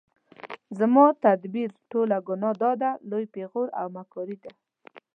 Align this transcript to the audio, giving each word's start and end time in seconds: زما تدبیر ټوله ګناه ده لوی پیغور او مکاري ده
زما 0.79 1.05
تدبیر 1.23 1.69
ټوله 1.91 2.17
ګناه 2.27 2.73
ده 2.81 2.91
لوی 3.09 3.25
پیغور 3.35 3.67
او 3.79 3.87
مکاري 3.95 4.37
ده 4.43 4.51